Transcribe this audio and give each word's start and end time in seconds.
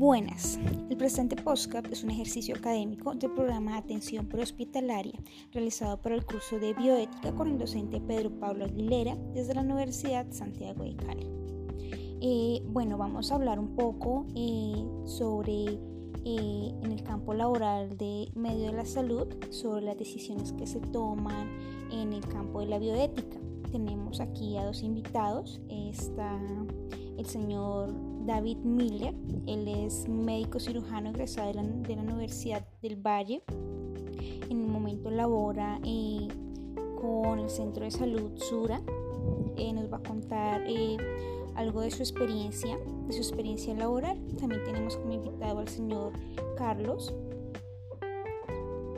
Buenas. 0.00 0.58
El 0.88 0.96
presente 0.96 1.36
podcast 1.36 1.86
es 1.92 2.02
un 2.04 2.10
ejercicio 2.10 2.56
académico 2.56 3.14
del 3.14 3.32
programa 3.32 3.72
de 3.72 3.78
atención 3.80 4.26
prehospitalaria 4.26 5.20
realizado 5.52 6.00
por 6.00 6.12
el 6.12 6.24
curso 6.24 6.58
de 6.58 6.72
bioética 6.72 7.34
con 7.34 7.48
el 7.48 7.58
docente 7.58 8.00
Pedro 8.00 8.30
Pablo 8.30 8.64
Aguilera 8.64 9.14
desde 9.34 9.52
la 9.52 9.60
Universidad 9.60 10.26
Santiago 10.30 10.84
de 10.84 10.96
Cali. 10.96 11.26
Eh, 12.22 12.62
bueno, 12.68 12.96
vamos 12.96 13.30
a 13.30 13.34
hablar 13.34 13.58
un 13.58 13.76
poco 13.76 14.24
eh, 14.34 14.82
sobre 15.04 15.64
eh, 16.24 16.74
en 16.82 16.92
el 16.92 17.02
campo 17.02 17.34
laboral 17.34 17.98
de 17.98 18.32
medio 18.34 18.68
de 18.68 18.72
la 18.72 18.86
salud, 18.86 19.26
sobre 19.50 19.84
las 19.84 19.98
decisiones 19.98 20.52
que 20.52 20.66
se 20.66 20.80
toman 20.80 21.46
en 21.92 22.14
el 22.14 22.26
campo 22.26 22.60
de 22.60 22.68
la 22.68 22.78
bioética. 22.78 23.36
Tenemos 23.70 24.20
aquí 24.20 24.56
a 24.56 24.64
dos 24.64 24.82
invitados. 24.82 25.60
Está 25.68 26.40
el 27.18 27.26
señor 27.26 28.09
David 28.26 28.58
Miller. 28.58 29.14
Él 29.46 29.68
es 29.68 30.08
médico 30.08 30.60
cirujano 30.60 31.10
egresado 31.10 31.48
de 31.48 31.96
la, 31.96 32.02
Universidad 32.02 32.66
del 32.82 32.96
Valle. 32.96 33.42
En 34.48 34.62
el 34.62 34.66
momento 34.66 35.10
labora 35.10 35.80
eh, 35.84 36.28
con 37.00 37.38
el 37.38 37.50
Centro 37.50 37.84
de 37.84 37.90
Salud 37.90 38.32
Sura. 38.36 38.80
Eh, 39.56 39.72
nos 39.72 39.92
va 39.92 39.98
a 39.98 40.02
contar 40.02 40.62
eh, 40.66 40.96
algo 41.54 41.80
de 41.80 41.90
su 41.90 42.02
experiencia, 42.02 42.78
de 43.06 43.12
su 43.12 43.18
experiencia 43.20 43.74
laboral. 43.74 44.18
También 44.38 44.62
tenemos 44.64 44.96
como 44.96 45.12
invitado 45.12 45.58
al 45.60 45.68
señor 45.68 46.12
Carlos. 46.56 47.14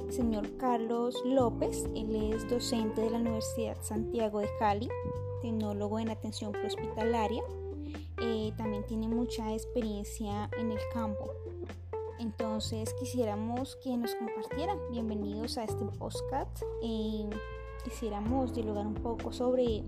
señor 0.08 0.56
Carlos 0.58 1.16
López, 1.24 1.86
él 1.94 2.14
es 2.34 2.48
docente 2.48 3.00
de 3.00 3.10
la 3.10 3.18
Universidad 3.18 3.76
Santiago 3.80 4.40
de 4.40 4.48
Cali, 4.58 4.88
tecnólogo 5.40 5.98
en 5.98 6.10
atención 6.10 6.52
prehospitalaria 6.52 7.42
eh, 8.24 8.52
también 8.56 8.86
tiene 8.86 9.08
mucha 9.08 9.52
experiencia 9.52 10.48
en 10.56 10.70
el 10.70 10.78
campo. 10.92 11.32
Entonces 12.20 12.94
quisiéramos 12.94 13.74
que 13.82 13.96
nos 13.96 14.14
compartieran. 14.14 14.78
Bienvenidos 14.92 15.58
a 15.58 15.64
este 15.64 15.84
podcast. 15.98 16.62
Eh, 16.84 17.28
quisiéramos 17.82 18.54
dialogar 18.54 18.86
un 18.86 18.94
poco 18.94 19.32
sobre 19.32 19.84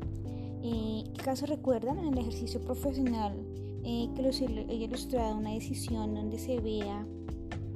eh, 0.64 1.05
qué 1.14 1.22
caso 1.24 1.46
recuerdan 1.46 1.98
en 1.98 2.08
el 2.08 2.18
ejercicio 2.18 2.60
profesional 2.60 3.34
que 3.84 4.22
los 4.22 4.40
he 4.40 4.46
ilustrado 4.46 5.36
una 5.36 5.52
decisión 5.52 6.14
donde 6.14 6.38
se 6.38 6.58
vea 6.58 7.06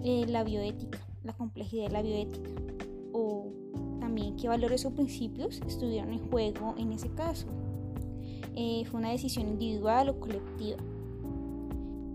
la 0.02 0.42
bioética, 0.42 1.06
la 1.22 1.34
complejidad 1.34 1.88
de 1.88 1.92
la 1.92 2.02
bioética 2.02 2.50
o 3.12 3.52
también 4.00 4.34
qué 4.36 4.48
valores 4.48 4.86
o 4.86 4.90
principios 4.90 5.60
estuvieron 5.66 6.10
en 6.14 6.30
juego 6.30 6.74
en 6.78 6.92
ese 6.92 7.10
caso. 7.10 7.46
Eh, 8.60 8.84
fue 8.90 8.98
una 8.98 9.10
decisión 9.10 9.46
individual 9.46 10.08
o 10.08 10.18
colectiva. 10.18 10.78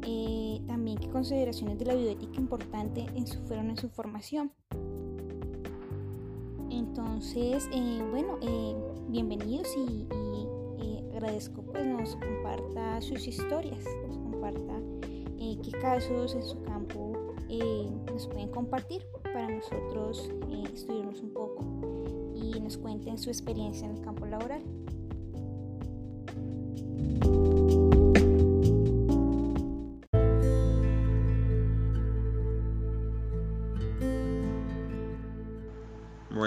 Eh, 0.05 0.59
también 0.67 0.97
qué 0.97 1.09
consideraciones 1.09 1.79
de 1.79 1.85
la 1.85 1.95
bioética 1.95 2.37
importante 2.37 3.05
en 3.15 3.25
su, 3.25 3.39
fueron 3.43 3.69
en 3.69 3.77
su 3.77 3.87
formación. 3.87 4.51
Entonces, 6.69 7.69
eh, 7.73 8.05
bueno, 8.11 8.39
bienvenidos 9.07 9.69
y, 9.77 10.05
agradezco 11.13 11.61
pues 11.61 11.85
nos 11.85 12.17
comparta 12.17 12.99
sus 12.99 13.25
historias, 13.25 13.79
nos 14.07 14.17
comparta 14.17 14.73
qué 15.37 15.71
casos 15.79 16.35
en 16.35 16.43
su 16.43 16.61
campo 16.63 17.13
nos 18.11 18.27
pueden 18.27 18.49
compartir 18.49 19.03
para 19.21 19.47
nosotros 19.47 20.29
estudiarnos 20.73 21.21
un 21.21 21.29
poco 21.29 21.63
y 22.35 22.59
nos 22.59 22.77
cuenten 22.77 23.17
su 23.17 23.29
experiencia 23.29 23.87
en 23.87 23.95
el 23.95 24.01
campo 24.01 24.25
laboral. 24.25 24.63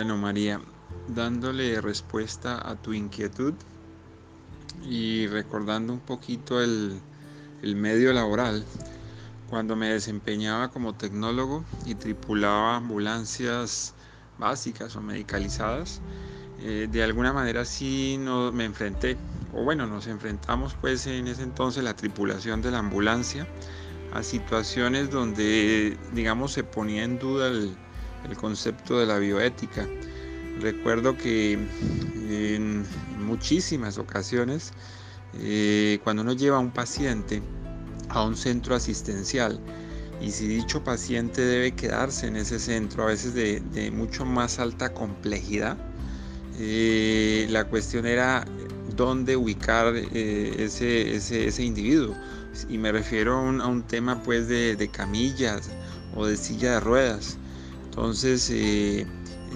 Bueno, 0.06 0.22
María, 0.22 0.60
dándole 1.08 1.80
respuesta 1.80 2.70
a 2.70 2.76
tu 2.76 2.92
inquietud 2.92 3.54
y 4.80 5.26
recordando 5.26 5.92
un 5.92 5.98
poquito 5.98 6.62
el, 6.62 7.02
medio 7.60 8.12
laboral, 8.12 8.64
cuando 9.48 9.74
me 9.74 9.88
desempeñaba 9.88 10.68
como 10.68 10.94
tecnólogo 10.94 11.64
y 11.84 11.96
tripulaba 11.96 12.76
ambulancias 12.76 13.94
básicas 14.38 14.94
o 14.94 15.00
medicalizadas, 15.00 16.00
eh, 16.60 16.86
de 16.88 17.02
alguna 17.02 17.32
manera 17.32 17.64
sí 17.64 18.16
no, 18.16 18.52
me 18.52 18.64
enfrenté, 18.64 19.16
o 19.52 19.64
bueno, 19.64 19.88
nos 19.88 20.06
enfrentamos 20.06 20.76
pues 20.80 21.04
en 21.08 21.26
ese 21.26 21.42
entonces 21.42 21.82
la 21.82 21.96
tripulación 21.96 22.62
de 22.62 22.70
la 22.70 22.78
ambulancia 22.78 23.44
a 24.12 24.22
situaciones 24.22 25.10
donde 25.10 25.98
digamos 26.12 26.52
se 26.52 26.62
ponía 26.62 27.02
en 27.02 27.18
duda 27.18 27.48
el, 27.48 27.76
el 28.28 28.36
concepto 28.36 28.98
de 28.98 29.06
la 29.06 29.18
bioética. 29.18 29.86
Recuerdo 30.60 31.16
que 31.16 31.52
en 31.52 32.84
muchísimas 33.18 33.98
ocasiones, 33.98 34.72
eh, 35.40 35.98
cuando 36.02 36.22
uno 36.22 36.32
lleva 36.32 36.56
a 36.56 36.60
un 36.60 36.70
paciente 36.70 37.42
a 38.08 38.24
un 38.24 38.36
centro 38.36 38.74
asistencial, 38.74 39.60
y 40.20 40.30
si 40.30 40.46
dicho 40.48 40.82
paciente 40.82 41.42
debe 41.42 41.72
quedarse 41.72 42.26
en 42.26 42.36
ese 42.36 42.58
centro, 42.58 43.04
a 43.04 43.06
veces 43.06 43.34
de, 43.34 43.90
mucho 43.90 44.24
más 44.24 44.58
alta 44.58 44.92
complejidad, 44.92 45.76
eh, 46.58 47.46
la 47.50 47.64
cuestión 47.64 48.06
era 48.06 48.46
dónde 48.96 49.36
ubicar 49.36 49.94
eh, 49.94 50.54
ese, 50.58 51.14
ese, 51.14 51.62
individuo. 51.62 52.14
Y 52.70 52.78
me 52.78 52.90
refiero 52.92 53.34
a 53.34 53.66
un, 53.66 53.82
tema 53.82 54.22
pues 54.22 54.48
de, 54.48 54.76
de 54.76 54.88
camillas 54.88 55.68
o 56.14 56.24
de 56.26 56.38
silla 56.38 56.72
de 56.72 56.80
ruedas. 56.80 57.36
Entonces, 57.96 58.50
eh, 58.50 59.06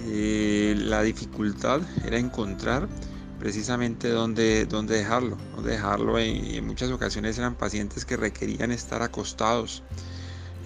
eh, 0.07 0.73
la 0.75 1.03
dificultad 1.03 1.79
era 2.03 2.17
encontrar 2.17 2.89
precisamente 3.37 4.09
dónde, 4.09 4.65
dónde 4.65 4.97
dejarlo. 4.97 5.37
Dejarlo 5.63 6.17
en 6.17 6.65
muchas 6.65 6.89
ocasiones 6.89 7.37
eran 7.37 7.53
pacientes 7.53 8.03
que 8.03 8.17
requerían 8.17 8.71
estar 8.71 9.03
acostados. 9.03 9.83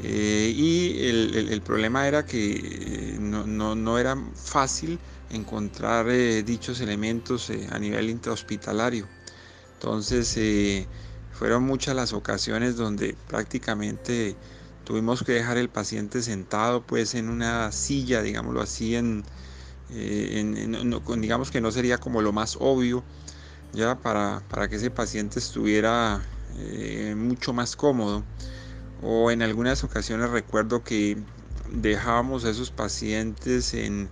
Eh, 0.02 0.54
y 0.56 1.06
el, 1.06 1.62
problema 1.64 2.08
era 2.08 2.26
que 2.26 3.18
no, 3.20 4.00
era 4.00 4.16
fácil 4.36 4.98
encontrar 5.30 6.08
dichos 6.46 6.80
elementos 6.80 7.52
a 7.72 7.78
nivel 7.78 8.10
intrahospitalario. 8.10 9.06
Entonces, 9.74 10.40
fueron 11.34 11.64
muchas 11.64 11.94
las 11.94 12.14
ocasiones 12.14 12.78
donde 12.78 13.18
prácticamente 13.28 14.38
Tuvimos 14.86 15.24
que 15.24 15.32
dejar 15.34 15.58
el 15.58 15.70
paciente 15.70 16.22
sentado 16.22 16.84
pues 16.84 17.16
en 17.16 17.30
una 17.30 17.72
silla, 17.72 18.22
digámoslo 18.22 18.62
así, 18.62 18.96
en, 18.96 19.24
eh, 19.90 20.68
digamos 21.18 21.50
que 21.50 21.60
no 21.60 21.72
sería 21.72 21.98
como 21.98 22.22
lo 22.22 22.32
más 22.32 22.56
obvio, 22.60 23.04
ya 23.74 24.00
para, 24.00 24.44
para 24.48 24.68
que 24.68 24.76
ese 24.76 24.92
paciente 24.92 25.40
estuviera 25.40 26.22
eh, 26.58 27.16
mucho 27.18 27.52
más 27.52 27.76
cómodo. 27.76 28.24
O 29.02 29.32
en 29.32 29.42
algunas 29.42 29.84
ocasiones 29.84 30.30
recuerdo 30.30 30.84
que 30.84 31.18
dejábamos 31.72 32.46
a 32.46 32.52
esos 32.52 32.70
pacientes 32.70 33.74
en, 33.74 34.10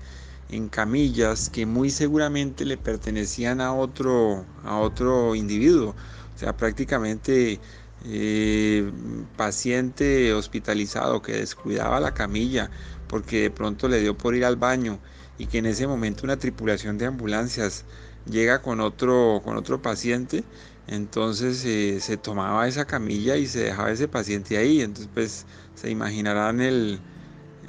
en 0.50 0.69
camillas 0.69 1.50
que 1.50 1.66
muy 1.66 1.89
seguramente 1.89 2.66
le 2.66 2.78
pertenecían 2.78 3.62
a 3.62 3.73
otro, 3.73 4.45
a 4.63 4.79
otro 4.79 5.35
individuo. 5.35 5.95
O 6.35 6.38
sea, 6.38 6.57
prácticamente 6.57 7.59
eh, 8.03 8.91
paciente 9.36 10.34
hospitalizado 10.34 11.22
que 11.22 11.34
descuidaba 11.34 12.00
la 12.00 12.14
camilla 12.14 12.69
porque 13.08 13.41
de 13.44 13.52
pronto 13.52 13.88
le 13.88 14.02
dio 14.02 14.18
por 14.18 14.36
ir 14.36 14.46
al 14.46 14.56
baño 14.58 15.00
y 15.38 15.47
que 15.47 15.59
en 15.59 15.66
ese 15.68 15.88
momento 15.88 16.25
una 16.25 16.38
tripulación 16.38 16.97
de 16.97 17.06
ambulancias 17.06 17.86
llega 18.25 18.62
con 18.62 18.80
otro, 18.81 19.42
con 19.44 19.57
otro 19.57 19.81
paciente, 19.81 20.44
entonces 20.88 21.63
eh, 21.66 22.00
se 22.01 22.18
tomaba 22.18 22.68
esa 22.68 22.86
camilla 22.86 23.38
y 23.38 23.48
se 23.48 23.63
dejaba 23.63 23.92
ese 23.92 24.07
paciente 24.07 24.57
ahí. 24.57 24.81
Entonces 24.81 25.10
pues 25.13 25.48
se 25.74 25.89
imaginarán 25.89 26.62
el, 26.62 27.04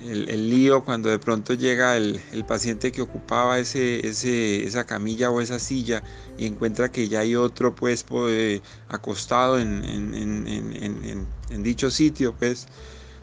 el, 0.04 0.50
lío 0.50 0.84
cuando 0.84 1.08
de 1.08 1.18
pronto 1.18 1.54
llega 1.54 1.96
el, 1.96 2.20
paciente 2.46 2.92
que 2.92 3.02
ocupaba 3.02 3.58
ese, 3.58 4.06
esa 4.06 4.84
camilla 4.84 5.30
o 5.30 5.40
esa 5.40 5.58
silla 5.58 6.02
y 6.36 6.46
encuentra 6.46 6.90
que 6.90 7.08
ya 7.08 7.20
hay 7.20 7.36
otro 7.36 7.74
pues, 7.74 8.04
pues 8.04 8.60
acostado 8.88 9.58
en, 9.58 11.26
dicho 11.62 11.90
sitio 11.90 12.34
pues 12.38 12.66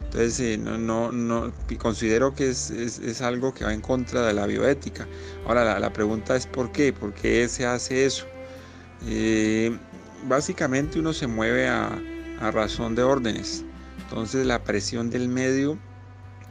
entonces 0.04 0.40
eh, 0.40 0.58
no, 0.58 1.12
no, 1.12 1.52
considero 1.78 2.34
que 2.34 2.50
es, 2.50 3.22
algo 3.22 3.54
que 3.54 3.64
va 3.64 3.72
en 3.72 3.80
contra 3.80 4.26
de 4.26 4.34
la 4.34 4.46
bioética. 4.46 5.06
Ahora 5.46 5.78
la, 5.78 5.92
pregunta 5.92 6.36
es 6.36 6.46
por 6.46 6.72
qué 6.72 6.92
por 6.92 7.14
qué 7.14 7.48
se 7.48 7.64
hace 7.64 8.04
eso 8.04 8.26
eh, 9.06 9.76
básicamente 10.28 10.98
uno 10.98 11.12
se 11.12 11.26
mueve 11.28 11.68
a, 11.68 11.98
a 12.40 12.50
razón 12.50 12.94
de 12.94 13.04
órdenes. 13.04 13.64
Entonces 14.02 14.44
la 14.44 14.62
presión 14.64 15.08
del 15.08 15.28
medio 15.28 15.78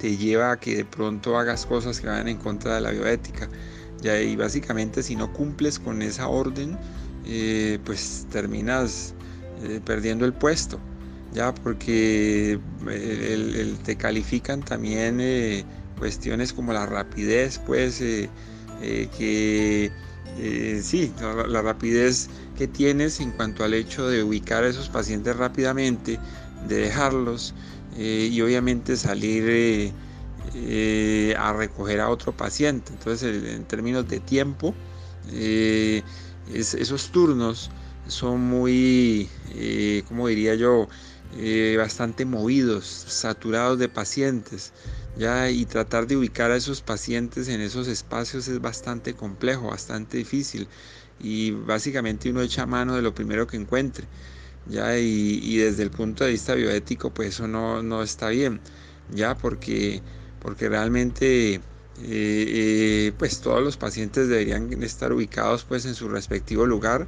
te 0.02 0.18
lleva 0.18 0.54
a 0.54 0.60
que 0.60 0.78
de 0.78 0.86
pronto 0.86 1.38
hagas 1.38 1.68
cosas 1.68 2.02
que 2.02 2.08
van 2.08 2.28
en 2.28 2.38
contra 2.38 2.76
de 2.76 2.82
la 2.82 2.90
bioética. 2.90 3.48
Y 4.04 4.36
básicamente 4.36 5.04
si 5.04 5.16
no 5.16 5.32
cumples 5.32 5.78
con 5.78 6.02
esa 6.02 6.28
orden, 6.28 6.76
eh, 7.24 7.78
pues 7.86 8.26
terminas 8.32 9.14
eh, 9.62 9.80
perdiendo 9.86 10.26
el 10.26 10.34
puesto. 10.34 10.80
ya 11.34 11.54
porque 11.54 12.60
te 13.86 13.96
califican 13.96 14.62
también 14.64 15.20
eh, 15.22 15.64
cuestiones 16.00 16.52
como 16.52 16.74
la 16.74 16.88
rapidez, 16.88 17.60
pues 17.60 18.02
eh, 18.02 18.28
eh, 18.82 19.08
que 19.16 19.92
sí, 20.82 21.14
la, 21.48 21.62
rapidez 21.62 22.28
que 22.58 22.68
tienes 22.68 23.20
en 23.20 23.32
cuanto 23.32 23.64
al 23.64 23.76
hecho 23.76 24.08
de 24.08 24.24
ubicar 24.24 24.64
a 24.64 24.68
esos 24.68 24.90
pacientes 24.90 25.36
rápidamente, 25.36 26.20
de 26.68 26.76
dejarlos 26.76 27.54
y 28.04 28.42
obviamente 28.42 28.98
salir 28.98 29.94
a 31.38 31.54
recoger 31.54 32.00
a 32.00 32.10
otro 32.10 32.36
paciente. 32.36 32.92
Entonces, 32.94 33.44
en 33.44 33.66
términos 33.66 34.08
de 34.08 34.20
tiempo, 34.20 34.74
esos 36.54 37.12
turnos 37.12 37.70
son 38.08 38.42
muy, 38.42 39.30
como 40.08 40.28
diría 40.28 40.56
yo, 40.56 40.88
eh, 41.38 41.76
bastante 41.78 42.26
movidos, 42.26 42.86
saturados 42.86 43.80
de 43.80 43.88
pacientes, 43.88 44.74
ya 45.18 45.50
y 45.50 45.66
tratar 45.66 46.06
de 46.08 46.18
ubicar 46.18 46.52
a 46.52 46.58
esos 46.58 46.82
pacientes 46.82 47.48
en 47.48 47.62
esos 47.62 47.88
espacios 47.88 48.50
es 48.50 48.60
bastante 48.60 49.14
complejo, 49.14 49.70
bastante 49.70 50.18
difícil. 50.18 50.68
Y 51.22 51.52
básicamente 51.52 52.30
uno 52.30 52.42
echa 52.42 52.66
mano 52.66 52.96
de 52.96 53.02
lo 53.02 53.14
primero 53.14 53.48
que 53.48 53.56
encuentre, 53.56 54.08
ya 54.66 54.98
y, 54.98 55.58
desde 55.58 55.84
el 55.84 55.92
punto 55.92 56.24
de 56.24 56.32
vista 56.32 56.56
bioético 56.56 57.12
pues 57.12 57.30
eso 57.30 57.48
no, 57.48 57.82
no 57.84 58.04
está 58.04 58.30
bien, 58.30 58.62
ya 59.10 59.38
porque 59.38 60.02
porque 60.40 60.70
realmente 60.70 61.56
eh, 61.56 61.62
eh, 62.00 63.14
pues 63.18 63.42
todos 63.42 63.64
los 63.64 63.78
pacientes 63.78 64.28
deberían 64.28 64.82
estar 64.84 65.14
ubicados 65.14 65.64
pues 65.66 65.86
en 65.86 65.96
su 65.96 66.10
respectivo 66.10 66.66
lugar 66.66 67.08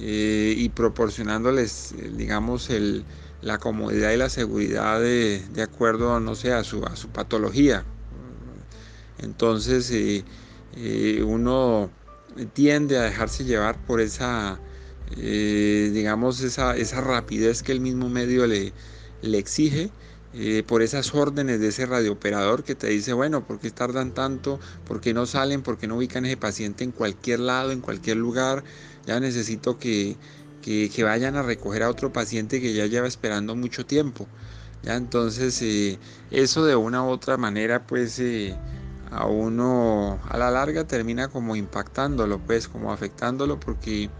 y 0.00 0.68
proporcionándoles 0.68 1.94
digamos 2.16 2.70
el 2.70 3.04
la 3.40 3.58
comodidad 3.58 4.12
y 4.12 4.16
la 4.16 4.30
seguridad 4.30 5.00
de, 5.00 5.62
acuerdo, 5.62 6.18
no 6.20 6.34
sé, 6.34 6.52
a 6.52 6.64
su, 6.64 6.84
a 6.84 6.96
su 6.96 7.08
patología. 7.08 7.84
Entonces 9.18 9.90
eh, 9.90 10.24
eh, 10.76 11.22
uno 11.24 11.90
tiende 12.52 12.98
a 12.98 13.02
dejarse 13.02 13.44
llevar 13.44 13.84
por 13.84 14.00
esa, 14.00 14.60
eh, 15.16 15.90
digamos, 15.92 16.40
esa, 16.40 16.76
esa, 16.76 17.00
rapidez 17.00 17.62
que 17.62 17.72
el 17.72 17.80
mismo 17.80 18.08
medio 18.08 18.46
le, 18.46 18.72
le 19.22 19.38
exige. 19.38 19.90
por 20.66 20.82
esas 20.82 21.14
órdenes 21.14 21.58
de 21.60 21.68
ese 21.68 21.86
radiooperador 21.86 22.62
que 22.62 22.74
te 22.74 22.88
dice, 22.88 23.12
bueno, 23.12 23.46
¿por 23.46 23.58
qué 23.58 23.70
tardan 23.70 24.12
tanto? 24.12 24.60
¿Por 24.84 25.00
qué 25.00 25.14
no 25.14 25.26
salen? 25.26 25.62
¿Por 25.62 25.78
qué 25.78 25.86
no 25.86 25.96
ubican 25.96 26.24
ese 26.26 26.36
paciente 26.36 26.84
en 26.84 26.92
cualquier 26.92 27.40
lado, 27.40 27.72
en 27.72 27.80
cualquier 27.80 28.18
lugar? 28.18 28.62
Ya 29.06 29.18
necesito 29.20 29.78
que, 29.78 30.16
que, 30.62 31.02
vayan 31.04 31.36
a 31.36 31.42
recoger 31.42 31.82
a 31.82 31.90
otro 31.90 32.12
paciente 32.12 32.60
que 32.60 32.74
ya 32.74 32.86
lleva 32.86 33.06
esperando 33.08 33.56
mucho 33.56 33.86
tiempo. 33.86 34.26
¿ya? 34.82 34.96
Entonces, 34.96 35.60
eh, 35.62 35.98
eso 36.30 36.64
de 36.64 36.76
una 36.76 37.02
u 37.04 37.08
otra 37.08 37.36
manera, 37.36 37.86
pues 37.86 38.18
eh, 38.18 38.54
a 39.10 39.26
uno 39.26 40.20
a 40.28 40.36
la 40.36 40.50
larga 40.50 40.84
termina 40.86 41.28
como 41.28 41.56
impactándolo, 41.56 42.38
pues 42.40 42.68
como 42.68 42.92
afectándolo, 42.92 43.58
porque, 43.58 44.10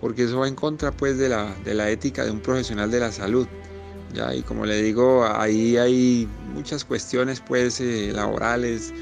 porque 0.00 0.24
eso 0.24 0.40
va 0.40 0.48
en 0.48 0.54
contra 0.54 0.92
pues 0.92 1.18
de 1.18 1.28
la, 1.28 1.54
de 1.64 1.74
la 1.74 1.90
ética 1.90 2.24
de 2.24 2.30
un 2.30 2.40
profesional 2.40 2.90
de 2.90 3.00
la 3.00 3.12
salud. 3.12 3.46
¿ya? 4.14 4.34
Y 4.34 4.42
como 4.42 4.66
le 4.66 4.82
digo, 4.82 5.24
ahí 5.24 5.76
hay 5.76 6.28
muchas 6.54 6.84
cuestiones 6.84 7.40
pues 7.40 7.80
eh, 7.80 8.10
laborales 8.12 8.92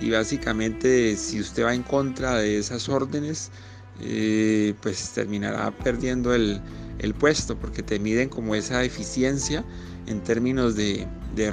y 0.00 0.10
básicamente 0.10 1.16
si 1.16 1.40
usted 1.40 1.64
va 1.64 1.74
en 1.74 1.82
contra 1.82 2.36
de 2.36 2.58
esas 2.58 2.88
órdenes, 2.88 3.50
eh, 4.00 4.74
pues 4.82 5.12
terminará 5.12 5.70
perdiendo 5.70 6.34
el, 6.34 6.60
puesto 7.18 7.56
porque 7.56 7.82
te 7.82 7.98
miden 7.98 8.28
como 8.28 8.54
esa 8.54 8.82
eficiencia 8.82 9.64
en 10.06 10.22
términos 10.22 10.74
de, 10.74 11.06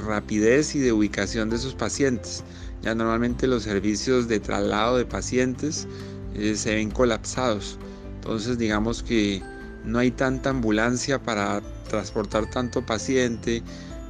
rapidez 0.05 0.75
y 0.75 0.79
de 0.79 0.91
ubicación 0.91 1.49
de 1.49 1.57
sus 1.57 1.73
pacientes. 1.73 2.43
Ya 2.81 2.95
normalmente 2.95 3.47
los 3.47 3.63
servicios 3.63 4.27
de 4.27 4.39
traslado 4.39 4.97
de 4.97 5.05
pacientes 5.05 5.87
eh, 6.33 6.55
se 6.55 6.75
ven 6.75 6.89
colapsados. 6.89 7.77
Entonces 8.23 8.57
digamos 8.57 9.03
que 9.03 9.41
no 9.83 9.99
hay 9.99 10.09
tanta 10.09 10.49
ambulancia 10.49 11.21
para 11.21 11.61
transportar 11.89 12.49
tanto 12.49 12.85
paciente, 12.85 13.61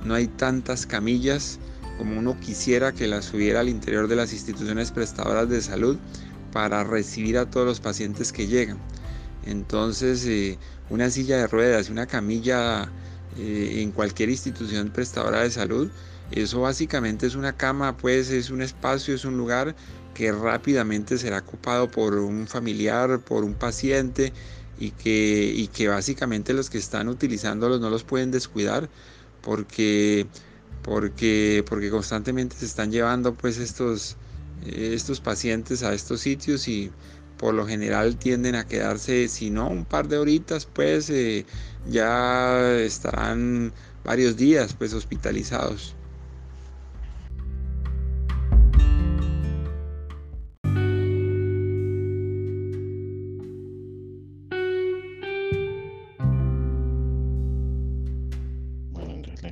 no 0.06 0.14
hay 0.14 0.28
tantas 0.28 0.86
camillas 0.86 1.60
como 1.98 2.20
uno 2.20 2.40
quisiera 2.40 2.92
que 2.92 3.08
las 3.08 3.34
hubiera 3.34 3.62
al 3.62 3.70
interior 3.70 4.08
de 4.08 4.16
las 4.16 4.32
instituciones 4.32 4.92
prestadoras 4.92 5.50
de 5.50 5.62
salud 5.62 5.98
para 6.52 6.84
recibir 6.84 7.40
a 7.40 7.50
todos 7.50 7.66
los 7.66 7.80
pacientes 7.80 8.32
que 8.32 8.46
llegan. 8.46 8.78
Entonces, 9.48 10.24
eh, 10.28 10.60
una 10.92 11.10
silla 11.10 11.38
de 11.38 11.48
ruedas, 11.48 11.90
una 11.90 12.06
camilla 12.06 12.92
eh, 13.40 13.80
en 13.82 13.92
cualquier 13.92 14.30
institución 14.30 14.92
prestadora 14.92 15.42
de 15.42 15.50
salud, 15.50 15.90
eso 16.30 16.62
básicamente 16.62 17.26
es 17.26 17.34
una 17.34 17.54
cama, 17.54 17.98
pues 17.98 18.30
es 18.30 18.52
un 18.52 18.62
espacio, 18.62 19.16
es 19.16 19.26
un 19.26 19.38
lugar 19.38 19.76
que 20.14 20.32
rápidamente 20.32 21.18
será 21.18 21.40
ocupado 21.40 21.90
por 21.90 22.16
un 22.16 22.48
familiar, 22.48 23.20
por 23.20 23.44
un 23.44 23.54
paciente 23.54 24.34
y 24.80 24.92
que, 24.92 25.52
y 25.56 25.68
que 25.68 25.88
básicamente 25.88 26.54
los 26.54 26.70
que 26.70 26.78
están 26.78 27.08
utilizándolos 27.08 27.80
no 27.80 27.90
los 27.90 28.04
pueden 28.04 28.32
descuidar 28.32 28.90
porque, 29.42 30.28
porque, 30.84 31.64
porque 31.68 31.90
constantemente 31.90 32.56
se 32.56 32.66
están 32.66 32.92
llevando 32.92 33.34
pues 33.34 33.58
estos, 33.58 34.18
estos 34.66 35.20
pacientes 35.20 35.84
a 35.84 35.94
estos 35.94 36.22
sitios 36.22 36.68
y 36.68 36.92
por 37.38 37.54
lo 37.54 37.68
general 37.68 38.18
tienden 38.18 38.56
a 38.56 38.66
quedarse, 38.66 39.28
si 39.28 39.50
no 39.50 39.68
un 39.68 39.86
par 39.86 40.08
de 40.08 40.18
horitas, 40.18 40.66
pues 40.66 41.10
eh, 41.10 41.46
ya 41.86 42.78
estarán 42.80 43.74
varios 44.04 44.38
días 44.38 44.74
pues 44.74 44.94
hospitalizados. 44.94 45.96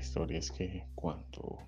Historia 0.01 0.39
es 0.39 0.51
que 0.51 0.83
cuando 0.95 1.59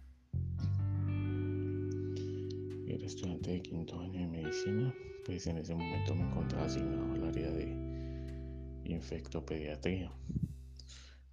era 2.87 3.05
estudiante 3.05 3.51
de 3.51 3.61
quinto 3.61 3.99
año 3.99 4.19
de 4.21 4.27
medicina, 4.27 4.93
pues 5.25 5.45
en 5.47 5.57
ese 5.57 5.75
momento 5.75 6.15
me 6.15 6.23
encontraba 6.23 6.65
asignado 6.65 7.13
al 7.13 7.23
área 7.25 7.51
de 7.51 8.81
infectopediatría. 8.85 10.11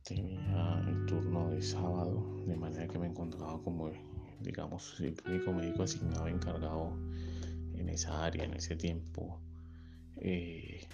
Tenía 0.05 0.85
el 0.87 1.07
turno 1.07 1.51
de 1.51 1.63
sábado, 1.63 2.45
de 2.47 2.57
manera 2.57 2.87
que 2.87 2.99
me 2.99 3.07
encontraba 3.07 3.63
como, 3.63 3.91
digamos, 4.41 5.01
el 5.01 5.17
único 5.27 5.53
médico 5.53 5.85
asignado 5.85 6.29
encargado 6.29 6.93
en 7.75 7.89
esa 7.89 8.25
área, 8.25 8.45
en 8.45 8.55
ese 8.55 8.77
tiempo. 8.77 9.41
Eh, 10.17 10.87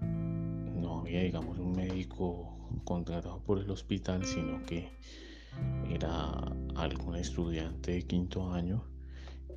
no 0.00 1.00
había, 1.00 1.20
digamos, 1.20 1.58
un 1.58 1.72
médico 1.72 2.80
contratado 2.84 3.42
por 3.42 3.58
el 3.58 3.70
hospital, 3.70 4.24
sino 4.24 4.62
que 4.62 4.88
era 5.90 6.32
algún 6.76 7.16
estudiante 7.16 7.92
de 7.92 8.02
quinto 8.02 8.52
año 8.52 8.84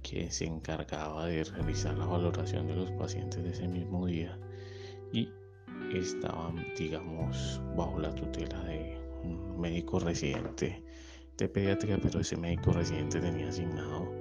que 0.03 0.29
se 0.29 0.45
encargaba 0.45 1.25
de 1.25 1.43
realizar 1.43 1.97
la 1.97 2.05
valoración 2.05 2.67
de 2.67 2.75
los 2.75 2.91
pacientes 2.91 3.43
de 3.43 3.49
ese 3.49 3.67
mismo 3.67 4.05
día 4.05 4.37
y 5.11 5.29
estaban, 5.93 6.63
digamos, 6.77 7.61
bajo 7.75 7.99
la 7.99 8.13
tutela 8.13 8.63
de 8.65 8.97
un 9.23 9.59
médico 9.59 9.99
residente 9.99 10.83
de 11.37 11.49
pediatría, 11.49 11.97
pero 12.01 12.19
ese 12.19 12.37
médico 12.37 12.71
residente 12.71 13.19
tenía 13.19 13.49
asignado, 13.49 14.11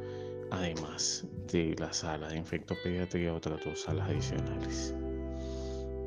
además 0.51 1.27
de 1.53 1.77
la 1.79 1.93
sala 1.93 2.29
de 2.29 2.39
infectopediatría, 2.39 3.35
otras 3.35 3.65
dos 3.65 3.83
salas 3.83 4.09
adicionales. 4.09 4.95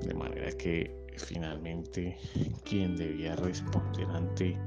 De 0.03 0.13
manera 0.13 0.51
que 0.53 0.95
finalmente 1.17 2.17
quien 2.63 2.95
debía 2.95 3.35
responder 3.35 4.05
ante 4.09 4.57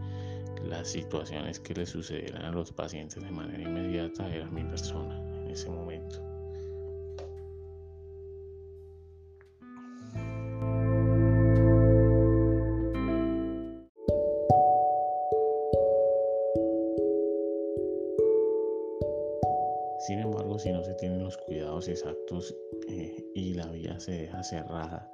las 0.64 0.88
situaciones 0.88 1.60
que 1.60 1.74
le 1.74 1.86
sucedieran 1.86 2.42
a 2.42 2.50
los 2.50 2.72
pacientes 2.72 3.22
de 3.22 3.30
manera 3.30 3.62
inmediata 3.62 4.32
era 4.34 4.46
mi 4.50 4.64
persona 4.64 5.18
en 5.42 5.50
ese 5.50 5.70
momento. 5.70 6.30
Sin 20.00 20.18
embargo, 20.18 20.58
si 20.58 20.72
no 20.72 20.82
se 20.82 20.94
tienen 20.94 21.22
los 21.22 21.36
cuidados 21.36 21.86
exactos 21.86 22.56
eh, 22.88 23.24
y 23.34 23.54
la 23.54 23.66
vía 23.66 24.00
se 24.00 24.12
deja 24.12 24.42
cerrada, 24.42 25.12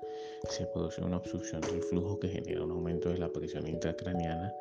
se 0.49 0.65
produce 0.67 1.03
una 1.03 1.19
obstrucción 1.19 1.61
del 1.61 1.83
flujo 1.83 2.19
que 2.19 2.29
genera 2.29 2.62
un 2.62 2.71
aumento 2.71 3.11
de 3.11 3.19
la 3.19 3.29
presión 3.29 3.67
intracraniana 3.67 4.55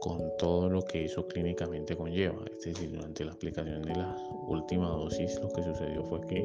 con 0.00 0.20
todo 0.38 0.68
lo 0.68 0.82
que 0.82 1.04
eso 1.04 1.26
clínicamente 1.26 1.96
conlleva. 1.96 2.44
Es 2.58 2.64
decir, 2.64 2.90
durante 2.90 3.24
la 3.24 3.32
aplicación 3.32 3.82
de 3.82 3.94
la 3.94 4.16
última 4.46 4.88
dosis 4.88 5.40
lo 5.40 5.48
que 5.50 5.62
sucedió 5.62 6.04
fue 6.04 6.20
que 6.22 6.38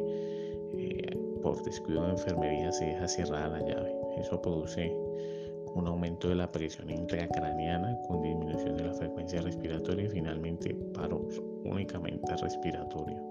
eh, 0.77 1.17
por 1.41 1.62
descuido 1.63 2.05
de 2.05 2.12
enfermería 2.12 2.72
se 2.72 2.86
deja 2.86 3.07
cerrada 3.07 3.60
la 3.60 3.67
llave. 3.67 3.93
Eso 4.17 4.41
produce 4.41 4.91
un 5.75 5.88
aumento 5.88 6.29
de 6.29 6.36
la 6.36 6.51
presión 6.51 6.89
intracraneana 6.89 7.98
con 8.07 8.22
disminución 8.22 8.77
de 8.77 8.86
la 8.86 8.93
frecuencia 8.93 9.41
respiratoria 9.41 10.05
y 10.05 10.10
finalmente 10.10 10.74
paro 10.93 11.27
únicamente 11.63 12.36
respiratorio. 12.38 13.22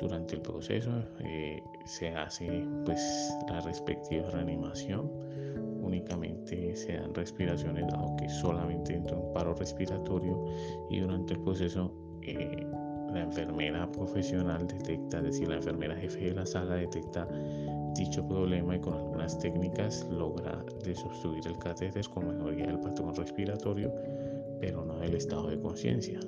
Durante 0.00 0.34
el 0.34 0.42
proceso 0.42 0.90
eh, 1.20 1.62
se 1.86 2.08
hace 2.08 2.66
pues 2.84 3.00
la 3.48 3.60
respectiva 3.60 4.28
reanimación, 4.30 5.10
únicamente 5.84 6.74
se 6.76 6.94
dan 6.94 7.14
respiraciones 7.14 7.86
dado 7.88 8.16
que 8.16 8.28
solamente 8.28 8.94
entra 8.94 9.16
un 9.16 9.32
paro 9.32 9.54
respiratorio 9.54 10.44
y 10.90 11.00
durante 11.00 11.34
el 11.34 11.40
proceso 11.40 11.92
eh, 12.22 12.66
la 13.12 13.22
enfermera 13.22 13.90
profesional 13.92 14.66
detecta, 14.66 15.18
es 15.18 15.24
decir, 15.24 15.48
la 15.48 15.56
enfermera 15.56 15.94
jefe 15.96 16.26
de 16.26 16.34
la 16.34 16.46
sala 16.46 16.74
detecta 16.74 17.28
dicho 17.94 18.26
problema 18.26 18.76
y 18.76 18.80
con 18.80 18.94
algunas 18.94 19.38
técnicas 19.38 20.06
logra 20.10 20.64
desobstruir 20.84 21.46
el 21.46 21.56
catéter 21.58 22.04
con 22.08 22.28
mejoría 22.28 22.66
del 22.66 22.80
patrón 22.80 23.14
respiratorio, 23.14 23.92
pero 24.60 24.84
no 24.84 24.98
del 24.98 25.14
estado 25.14 25.48
de 25.48 25.60
conciencia. 25.60 26.18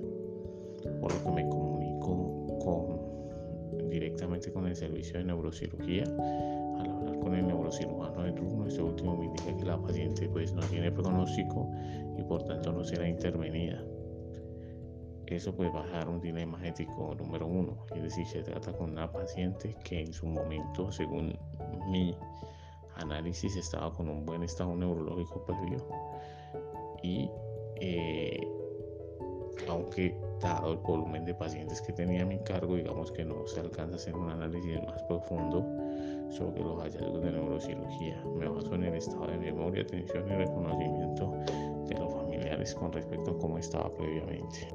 Por 1.01 1.13
lo 1.13 1.25
que 1.25 1.31
me 1.43 1.49
comunico 1.49 2.47
con, 2.63 3.91
directamente 3.91 4.53
con 4.53 4.67
el 4.67 4.77
servicio 4.77 5.19
de 5.19 5.25
neurocirugía. 5.25 6.05
Con 7.27 7.35
el 7.35 7.49
neurocirujano 7.49 8.23
de 8.23 8.31
turno, 8.31 8.69
este 8.69 8.81
último 8.81 9.17
me 9.17 9.25
indica 9.25 9.57
que 9.57 9.65
la 9.65 9.77
paciente 9.77 10.29
pues 10.29 10.53
no 10.53 10.61
tiene 10.63 10.93
pronóstico 10.93 11.69
y 12.17 12.23
por 12.23 12.45
tanto 12.45 12.71
no 12.71 12.85
será 12.85 13.09
intervenida. 13.09 13.83
Eso 15.27 15.53
puede 15.53 15.71
bajar 15.71 16.09
un 16.09 16.21
dilema 16.21 16.65
ético 16.65 17.17
número 17.19 17.49
uno, 17.49 17.85
es 17.97 18.03
decir, 18.05 18.29
se 18.29 18.43
trata 18.45 18.73
con 18.75 18.93
una 18.93 19.11
paciente 19.11 19.75
que 19.83 20.03
en 20.03 20.13
su 20.13 20.29
momento, 20.29 20.93
según 20.93 21.37
mi 21.89 22.17
análisis, 22.95 23.57
estaba 23.57 23.93
con 23.93 24.09
un 24.09 24.25
buen 24.25 24.45
estado 24.45 24.77
neurológico 24.77 25.45
previo 25.47 25.85
y 27.03 27.29
eh, 27.81 28.39
aunque 29.69 30.17
dado 30.41 30.73
el 30.73 30.79
volumen 30.79 31.25
de 31.25 31.35
pacientes 31.35 31.81
que 31.81 31.93
tenía 31.93 32.23
a 32.23 32.27
mi 32.27 32.39
cargo, 32.41 32.77
digamos 32.77 33.11
que 33.13 33.25
no 33.25 33.47
se 33.47 33.61
alcanza 33.61 33.95
a 33.95 33.97
hacer 33.97 34.15
un 34.15 34.31
análisis 34.31 34.83
más 34.85 35.03
profundo 35.05 35.65
sobre 36.31 36.61
los 36.63 36.83
hallazgos 36.83 37.23
de 37.23 37.33
neurocirugía. 37.33 38.23
Me 38.37 38.49
baso 38.49 38.75
en 38.75 38.85
el 38.85 38.95
estado 38.95 39.27
de 39.27 39.39
memoria, 39.39 39.83
atención 39.83 40.29
y 40.29 40.35
reconocimiento 40.35 41.33
de 41.89 41.95
los 41.99 42.13
familiares 42.13 42.75
con 42.75 42.93
respecto 42.93 43.31
a 43.31 43.39
cómo 43.39 43.59
estaba 43.59 43.93
previamente. 43.95 44.69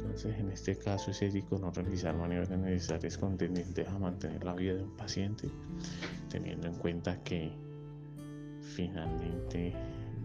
Entonces, 0.00 0.38
en 0.38 0.50
este 0.52 0.76
caso 0.76 1.10
es 1.10 1.22
ético 1.22 1.58
no 1.58 1.70
realizar 1.70 2.14
maniobras 2.14 2.50
necesarias 2.50 3.18
contendientes 3.18 3.88
a 3.88 3.98
mantener 3.98 4.44
la 4.44 4.54
vida 4.54 4.74
de 4.74 4.84
un 4.84 4.96
paciente, 4.96 5.48
teniendo 6.32 6.66
en 6.66 6.74
cuenta 6.76 7.22
que 7.22 7.52
finalmente 8.74 9.74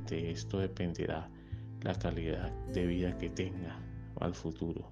de 0.08 0.32
esto 0.32 0.60
dependerá 0.60 1.30
la 1.82 1.94
calidad 1.96 2.50
de 2.72 2.86
vida 2.86 3.18
que 3.18 3.30
tenga 3.30 3.78
al 4.22 4.34
futuro. 4.34 4.90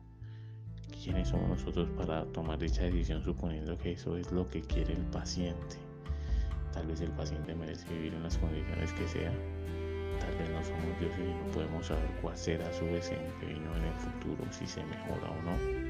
¿Quiénes 1.02 1.30
somos 1.30 1.48
nosotros 1.48 1.88
para 1.96 2.26
tomar 2.34 2.60
dicha 2.60 2.84
decisión 2.84 3.24
suponiendo 3.24 3.78
que 3.78 3.94
eso 3.94 4.18
es 4.18 4.30
lo 4.34 4.50
que 4.50 4.62
quiere 4.62 4.92
el 4.92 5.06
paciente? 5.06 5.78
Tal 6.74 6.86
vez 6.88 7.00
el 7.00 7.12
paciente 7.12 7.56
merece 7.56 7.88
vivir 7.94 8.14
en 8.14 8.24
las 8.24 8.38
condiciones 8.38 8.92
que 8.92 9.08
sea. 9.08 9.32
Tal 10.20 10.36
vez 10.38 10.50
no 10.50 10.64
somos 10.66 11.00
dioses 11.00 11.20
y 11.20 11.46
no 11.46 11.52
podemos 11.54 11.86
saber 11.86 12.10
cuál 12.22 12.38
será 12.38 12.74
su 12.74 12.84
desempeño 12.86 13.74
en 13.78 13.84
el 13.84 13.94
futuro, 13.94 14.52
si 14.52 14.68
se 14.68 14.84
mejora 14.84 15.32
o 15.32 15.42
no. 15.44 15.86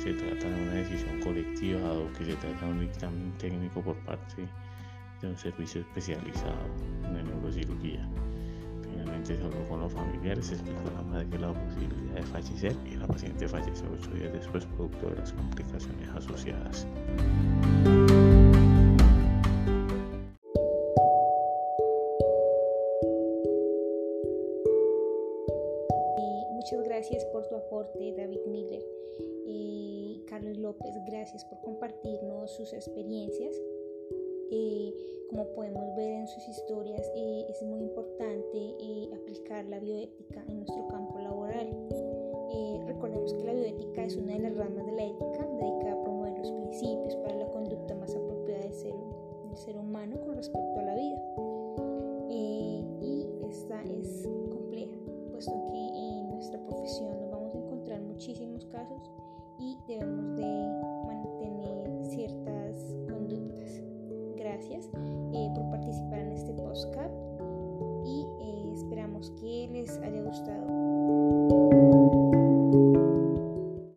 Se 0.00 0.12
trata 0.12 0.50
de 0.50 0.62
una 0.62 0.72
decisión 0.74 1.18
colectiva, 1.20 1.80
dado 1.80 2.12
que 2.12 2.26
se 2.26 2.34
trata 2.34 2.66
de 2.66 2.72
un 2.72 2.80
dictamen 2.80 3.32
técnico 3.38 3.80
por 3.80 3.96
parte 4.04 4.42
de 4.42 4.65
un 5.22 5.36
servicio 5.36 5.80
especializado 5.80 6.66
en 7.04 7.24
neurocirugía. 7.24 8.06
Finalmente, 8.82 9.36
solo 9.38 9.68
con 9.68 9.80
los 9.80 9.92
familiares, 9.92 10.52
explicó 10.52 10.80
a 10.88 10.92
la 10.92 11.02
madre 11.02 11.38
la 11.38 11.52
posibilidad 11.52 12.16
de 12.16 12.22
fallecer 12.22 12.76
y 12.84 12.96
la 12.96 13.06
paciente 13.06 13.48
falleció 13.48 13.86
ocho 13.92 14.10
días 14.10 14.32
después, 14.32 14.66
producto 14.66 15.08
de 15.10 15.16
las 15.16 15.32
complicaciones 15.32 16.08
asociadas. 16.10 16.86
Muchas 26.52 26.82
gracias 26.84 27.24
por 27.26 27.46
tu 27.48 27.54
aporte, 27.56 28.14
David 28.16 28.40
Miller. 28.48 28.82
Carlos 30.26 30.58
López, 30.58 30.92
gracias 31.06 31.44
por 31.44 31.60
compartirnos 31.60 32.54
sus 32.56 32.72
experiencias. 32.72 33.54
Eh, 34.50 34.94
como 35.30 35.44
podemos 35.54 35.96
ver 35.96 36.20
en 36.20 36.28
sus 36.28 36.48
historias, 36.48 37.02
eh, 37.14 37.46
es 37.48 37.62
muy 37.62 37.80
importante 37.80 38.76
aplicar 39.14 39.64
la 39.66 39.80
bioética 39.80 40.44
en 40.48 40.58
nuestro 40.58 40.86
campo 40.88 41.18
laboral. 41.18 41.68
recordemos 42.86 43.34
que 43.34 43.44
la 43.44 43.52
bioética 43.52 44.04
es 44.04 44.16
una 44.16 44.34
de 44.34 44.38
las 44.38 44.56
ramas 44.56 44.86
de 44.86 44.92
la 44.92 45.04
ética 45.04 45.46
dedicada 45.46 45.92
a 45.92 46.02
promover 46.02 46.38
los 46.38 46.50
principios 46.52 47.16
para 47.16 47.34
la 47.34 47.46
conducta 47.50 47.94
más 47.96 48.14
apropiada 48.14 48.62
del 48.62 48.72
ser, 48.72 48.94
del 49.48 49.56
ser 49.56 49.76
humano 49.76 50.18
con 50.20 50.36
respecto 50.36 50.78
a 50.78 50.82
la 50.82 50.94
vida. 50.94 51.20
y 52.28 53.26
esta 53.48 53.82
es 53.82 54.28
compleja, 54.50 54.96
puesto 55.32 55.52
que 55.66 55.76
nuestra 56.36 56.60
profesión 56.60 57.18
nos 57.18 57.30
vamos 57.30 57.54
a 57.54 57.58
encontrar 57.58 58.00
muchísimos 58.02 58.64
casos 58.66 59.10
y 59.58 59.76
debemos 59.88 60.36
de 60.36 60.75
Gracias 64.76 65.05